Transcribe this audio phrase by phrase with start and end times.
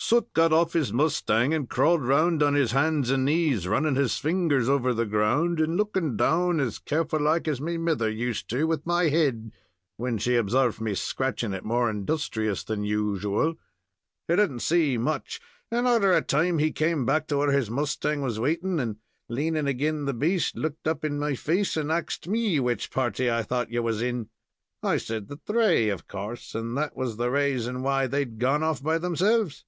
[0.00, 4.16] Soot got off his mustang and crawled round on his hands and knees, running his
[4.16, 8.58] fingers over the ground, and looking down as careful like as me mither used to
[8.58, 9.50] do with my head
[9.96, 13.56] when she obsarved me scratching it more industrious than usual.
[14.28, 17.68] He did n't say much, and arter a time he came back to where his
[17.68, 18.98] mustang was waitin', and,
[19.28, 23.42] leanin' agin the beast, looked up in my face, and axed me which party I
[23.42, 24.30] thought you was in.
[24.80, 28.62] I said the thray, of course, and that was the rason why they had gone
[28.62, 29.64] off by themselves."